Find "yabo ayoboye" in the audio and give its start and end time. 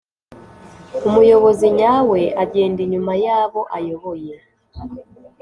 3.25-4.33